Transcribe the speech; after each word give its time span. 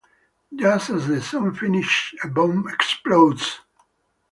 Just 0.55 0.89
as 0.89 1.07
the 1.07 1.21
song 1.21 1.53
finishes, 1.53 2.17
a 2.23 2.27
bomb 2.27 2.67
explodes. 2.67 3.59